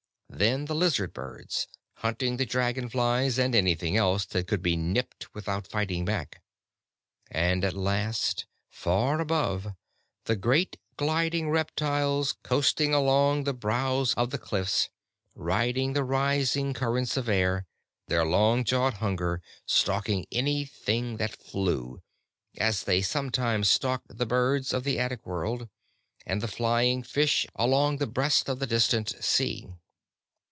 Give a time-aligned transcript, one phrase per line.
[0.33, 5.67] Then the lizard birds, hunting the dragonflies and anything else that could he nipped without
[5.67, 6.41] fighting back.
[7.29, 9.73] And at last, far above,
[10.23, 14.89] the great gliding reptiles coasting along the brows of the cliffs,
[15.35, 17.67] riding the rising currents of air,
[18.07, 22.01] their long jawed hunger stalking anything that flew
[22.57, 25.67] as they sometimes stalked the birds of the attic world,
[26.25, 29.67] and the flying fish along the breast of the distant sea.